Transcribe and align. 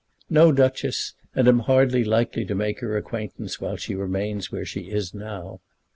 "No, 0.31 0.51
Duchess; 0.51 1.13
and 1.35 1.47
am 1.47 1.59
hardly 1.59 2.03
likely 2.03 2.43
to 2.45 2.55
make 2.55 2.79
her 2.79 2.97
acquaintance 2.97 3.61
while 3.61 3.75
she 3.77 3.93
remains 3.93 4.51
where 4.51 4.65
she 4.65 4.89
is 4.89 5.13
now." 5.13 5.61